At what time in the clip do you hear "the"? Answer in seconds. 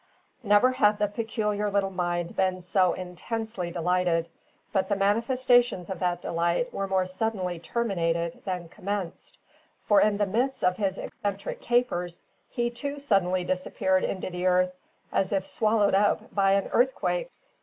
4.89-4.95, 10.17-10.25, 14.31-14.47